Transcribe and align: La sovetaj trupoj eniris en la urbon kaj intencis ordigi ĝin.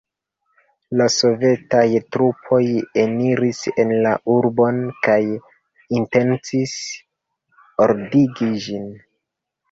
La 0.99 1.05
sovetaj 1.15 1.81
trupoj 2.15 2.61
eniris 3.01 3.59
en 3.83 3.91
la 4.05 4.13
urbon 4.35 4.79
kaj 5.07 5.17
intencis 5.99 6.73
ordigi 7.87 8.49
ĝin. 8.65 8.89